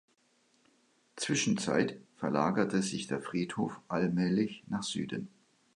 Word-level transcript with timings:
Zwischenzeit 1.15 2.01
verlagerte 2.15 2.81
sich 2.81 3.05
der 3.05 3.21
Friedhof 3.21 3.79
allmählich 3.87 4.63
nach 4.67 4.81
Süden. 4.81 5.27